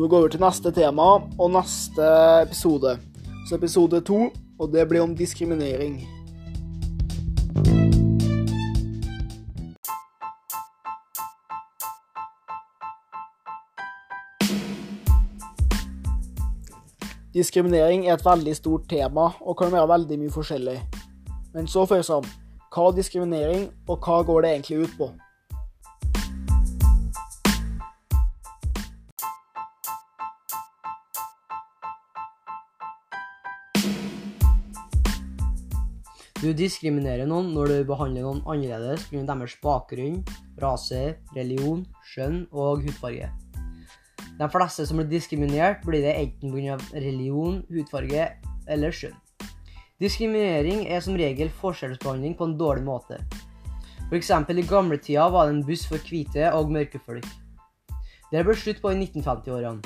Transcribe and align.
Nå 0.00 0.06
går 0.08 0.22
vi 0.24 0.28
til 0.32 0.40
neste 0.40 0.70
tema 0.72 1.06
og 1.20 1.50
neste 1.52 2.04
episode. 2.40 2.94
Så 3.44 3.58
episode 3.58 3.98
to, 4.00 4.30
og 4.56 4.70
det 4.72 4.86
blir 4.88 5.02
om 5.04 5.12
diskriminering. 5.12 5.98
Diskriminering 17.34 18.08
er 18.08 18.16
et 18.16 18.24
veldig 18.24 18.56
stort 18.56 18.88
tema 18.88 19.34
og 19.44 19.58
kan 19.60 19.68
være 19.68 19.88
veldig 19.98 20.22
mye 20.22 20.32
forskjellig. 20.32 20.80
Men 21.52 21.68
så 21.68 21.84
først 21.84 22.16
om 22.22 22.24
hva 22.72 22.88
er 22.88 23.02
diskriminering, 23.02 23.68
og 23.84 24.00
hva 24.00 24.22
går 24.24 24.46
det 24.46 24.56
egentlig 24.56 24.86
ut 24.86 24.96
på? 24.96 25.16
Du 36.40 36.54
diskriminerer 36.56 37.26
noen 37.28 37.50
når 37.52 37.68
du 37.68 37.78
behandler 37.90 38.24
noen 38.24 38.38
annerledes 38.48 39.02
pga. 39.10 39.26
deres 39.28 39.58
bakgrunn, 39.60 40.22
rase, 40.62 41.18
religion, 41.36 41.82
skjønn 42.08 42.46
og 42.48 42.80
hudfarge. 42.86 43.28
De 44.38 44.48
fleste 44.48 44.86
som 44.88 44.96
blir 44.96 45.10
diskriminert, 45.10 45.84
blir 45.84 46.00
det 46.00 46.14
enten 46.16 46.54
pga. 46.54 46.78
religion, 46.94 47.58
hudfarge 47.68 48.30
eller 48.66 48.96
skjønn. 48.96 49.18
Diskriminering 50.00 50.86
er 50.88 51.04
som 51.04 51.18
regel 51.20 51.52
forskjellsbehandling 51.60 52.38
på 52.38 52.48
en 52.48 52.56
dårlig 52.56 52.86
måte. 52.88 53.20
F.eks. 54.08 54.30
i 54.32 54.64
gamletida 54.64 55.28
var 55.28 55.46
det 55.50 55.58
en 55.58 55.66
buss 55.68 55.84
for 55.84 56.00
hvite 56.08 56.48
og 56.56 56.72
mørkefolk. 56.72 57.28
Det 58.32 58.46
ble 58.46 58.56
slutt 58.56 58.80
på 58.80 58.94
i 58.94 58.96
1950-årene. 58.96 59.84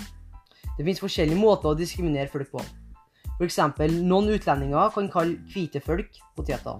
Det 0.78 0.86
finnes 0.86 1.02
forskjellige 1.02 1.42
måter 1.42 1.74
å 1.74 1.78
diskriminere 1.82 2.30
folk 2.30 2.54
på. 2.54 2.62
F.eks. 3.34 3.58
noen 4.06 4.30
utlendinger 4.30 4.92
kan 4.94 5.08
kalle 5.10 5.38
hvite 5.50 5.80
folk 5.82 6.20
poteter. 6.36 6.78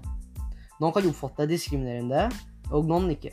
Noen 0.79 0.95
kan 0.95 1.09
oppfatte 1.09 1.49
diskriminerende, 1.51 2.29
og 2.71 2.87
noen 2.87 3.11
ikke. 3.15 3.33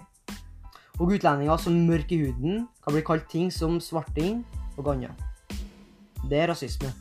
Og 0.99 1.13
utlendinger 1.15 1.61
som 1.61 1.77
mørk 1.87 2.11
i 2.13 2.21
huden 2.25 2.65
kan 2.83 2.95
bli 2.95 3.05
kalt 3.05 3.29
ting 3.29 3.49
som 3.53 3.79
svarting 3.81 4.41
og 4.77 4.93
annet. 4.95 5.13
Det 6.29 6.41
er 6.41 6.51
rasisme. 6.51 6.91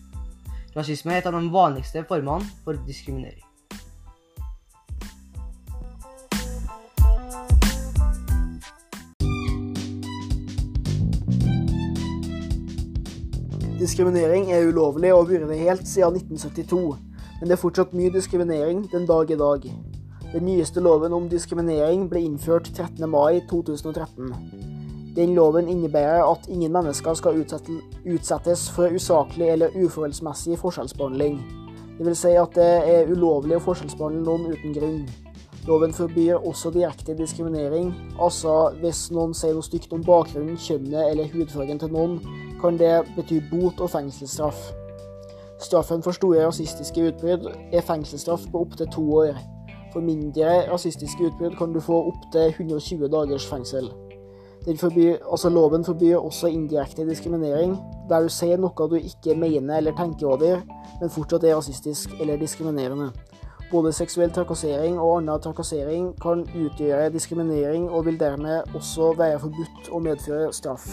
Rasisme 0.76 1.16
er 1.16 1.20
et 1.22 1.28
av 1.28 1.36
de 1.36 1.52
vanligste 1.52 2.04
formene 2.08 2.46
for 2.64 2.78
diskriminering. 2.86 3.49
Diskriminering 13.80 14.50
er 14.52 14.66
ulovlig 14.68 15.08
og 15.16 15.30
vært 15.30 15.54
helt 15.56 15.86
siden 15.88 16.18
1972, 16.18 16.80
men 17.40 17.48
det 17.48 17.54
er 17.54 17.60
fortsatt 17.62 17.94
mye 17.96 18.12
diskriminering 18.12 18.82
den 18.92 19.06
dag 19.08 19.30
i 19.32 19.38
dag. 19.40 19.62
Den 20.34 20.44
nyeste 20.44 20.82
loven 20.84 21.14
om 21.16 21.30
diskriminering 21.32 22.02
ble 22.10 22.20
innført 22.26 22.68
13. 22.74 23.06
mai 23.08 23.40
2013. 23.48 24.34
Den 25.16 25.32
loven 25.32 25.70
innebærer 25.72 26.26
at 26.28 26.44
ingen 26.52 26.74
mennesker 26.76 27.16
skal 27.16 27.40
utsettes 27.40 28.66
for 28.76 28.92
usaklig 28.92 29.48
eller 29.54 29.72
uforholdsmessig 29.72 30.60
forskjellsbehandling. 30.60 31.40
Det 31.96 32.04
vil 32.10 32.20
si 32.20 32.34
at 32.36 32.52
det 32.60 32.68
er 32.84 33.08
ulovlig 33.08 33.56
å 33.56 33.64
forskjellsbehandle 33.64 34.26
noen 34.28 34.52
uten 34.52 34.76
grunn. 34.76 35.00
Loven 35.64 35.96
forbyr 35.96 36.36
også 36.36 36.68
direkte 36.76 37.16
diskriminering, 37.16 37.94
altså 38.20 38.74
hvis 38.84 39.06
noen 39.08 39.32
sier 39.32 39.56
noe 39.56 39.64
stygt 39.64 39.96
om 39.96 40.04
bakgrunnen, 40.04 40.60
kjønnet 40.60 41.14
eller 41.14 41.32
hudfargen 41.32 41.80
til 41.80 41.96
noen, 41.96 42.20
kan 42.60 42.78
det 42.78 42.92
bety 43.16 43.40
bot 43.50 43.80
og 43.80 43.90
fengselsstraff. 43.90 44.70
Straffen 45.60 46.02
for 46.02 46.16
store 46.16 46.46
rasistiske 46.46 47.08
utbrudd 47.08 47.48
er 47.72 47.84
fengselsstraff 47.84 48.46
på 48.52 48.62
opptil 48.64 48.88
to 48.92 49.04
år. 49.22 49.40
For 49.92 50.00
mindre 50.00 50.70
rasistiske 50.72 51.26
utbrudd 51.28 51.56
kan 51.58 51.72
du 51.72 51.80
få 51.80 51.98
opptil 52.12 52.54
120 52.54 53.08
dagers 53.12 53.46
fengsel. 53.46 53.90
Forbyr, 54.80 55.16
altså 55.32 55.48
loven 55.48 55.84
forbyr 55.84 56.16
også 56.16 56.46
indirekte 56.46 57.08
diskriminering, 57.08 57.78
der 58.08 58.20
du 58.20 58.28
sier 58.28 58.60
noe 58.60 58.88
du 58.88 58.96
ikke 58.96 59.34
mener 59.34 59.76
eller 59.80 59.96
tenker 59.96 60.28
over, 60.28 60.60
men 61.00 61.10
fortsatt 61.10 61.44
er 61.44 61.56
rasistisk 61.56 62.12
eller 62.20 62.36
diskriminerende. 62.36 63.10
Både 63.70 63.92
seksuell 63.92 64.32
trakassering 64.34 64.98
og 64.98 65.16
annen 65.20 65.40
trakassering 65.40 66.12
kan 66.20 66.42
utgjøre 66.42 67.08
diskriminering, 67.14 67.88
og 67.90 68.06
vil 68.06 68.20
dermed 68.20 68.74
også 68.74 69.14
være 69.18 69.40
forbudt 69.40 69.92
og 69.92 70.02
medføre 70.02 70.52
straff. 70.52 70.88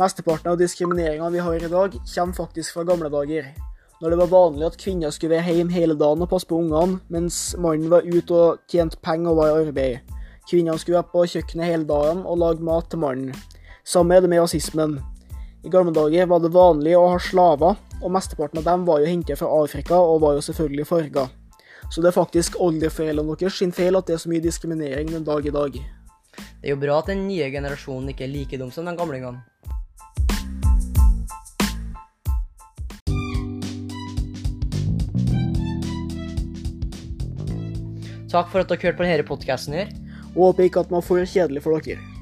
Mesteparten 0.00 0.48
av 0.52 0.56
diskrimineringa 0.56 1.28
vi 1.30 1.38
har 1.38 1.64
i 1.64 1.68
dag, 1.68 1.92
kommer 2.14 2.32
faktisk 2.32 2.72
fra 2.72 2.86
gamle 2.88 3.10
dager. 3.12 3.50
Når 4.00 4.10
det 4.10 4.18
var 4.22 4.30
vanlig 4.32 4.64
at 4.64 4.78
kvinner 4.80 5.12
skulle 5.12 5.34
være 5.34 5.58
hjemme 5.58 5.74
hele 5.76 5.96
dagen 6.00 6.24
og 6.24 6.30
passe 6.30 6.48
på 6.48 6.56
ungene, 6.56 7.02
mens 7.12 7.52
mannen 7.60 7.90
var 7.92 8.06
ute 8.08 8.32
og 8.32 8.62
tjente 8.72 8.96
penger 9.04 9.34
og 9.34 9.36
var 9.42 9.50
i 9.50 9.66
arbeid. 9.66 10.14
Kvinnene 10.48 10.80
skulle 10.80 11.02
være 11.02 11.12
på 11.12 11.26
kjøkkenet 11.34 11.68
hele 11.68 11.88
dagen 11.90 12.22
og 12.24 12.40
lage 12.40 12.64
mat 12.64 12.88
til 12.88 13.02
mannen. 13.02 13.36
Samme 13.84 14.16
er 14.16 14.24
det 14.24 14.32
med 14.32 14.40
rasismen. 14.40 14.96
I 15.68 15.74
gamle 15.74 15.92
dager 15.92 16.32
var 16.32 16.40
det 16.40 16.54
vanlig 16.56 16.96
å 16.96 17.04
ha 17.12 17.20
slaver, 17.20 17.76
og 18.00 18.16
mesteparten 18.16 18.62
av 18.62 18.70
dem 18.72 18.88
var 18.88 19.04
jo 19.04 19.12
hentet 19.12 19.42
fra 19.42 19.52
Afrika 19.60 20.00
og 20.00 20.24
var 20.24 20.38
jo 20.38 20.48
selvfølgelig 20.48 20.88
farga. 20.94 21.28
Så 21.90 22.00
det 22.00 22.14
er 22.14 22.16
faktisk 22.16 22.56
oldeforeldrene 22.56 23.36
deres 23.36 23.60
sin 23.60 23.76
feil 23.76 24.00
at 24.00 24.08
det 24.08 24.16
er 24.16 24.24
så 24.24 24.32
mye 24.32 24.48
diskriminering 24.48 25.12
den 25.12 25.28
dag 25.28 25.44
i 25.44 25.52
dag. 25.60 25.76
Det 25.76 26.70
er 26.70 26.72
jo 26.72 26.82
bra 26.88 27.02
at 27.02 27.12
den 27.12 27.26
nye 27.28 27.52
generasjonen 27.52 28.14
ikke 28.14 28.24
er 28.24 28.32
like 28.32 28.56
dum 28.56 28.72
som 28.72 28.88
de 28.88 28.96
gamlingene. 28.96 29.49
Takk 38.30 38.50
for 38.52 38.62
at 38.62 38.70
dere 38.70 38.78
hørte 38.78 38.98
på 39.00 39.06
denne 39.06 39.26
podkasten. 39.26 39.74
Og 40.36 40.50
håper 40.52 40.68
ikke 40.68 40.84
at 40.84 40.92
man 40.94 41.02
får 41.02 41.26
kjedelig 41.32 41.64
for 41.64 41.82
dere. 41.82 42.19